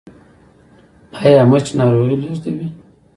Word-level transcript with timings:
ایا 1.23 1.41
مچ 1.51 1.65
ناروغي 1.77 2.15
لیږدوي؟ 2.21 2.67